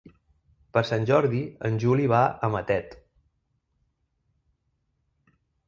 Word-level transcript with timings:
Per 0.77 0.81
Sant 0.91 1.03
Jordi 1.09 1.41
en 1.69 1.77
Juli 1.83 2.07
va 2.13 2.23
a 2.49 2.51
Matet. 2.57 2.97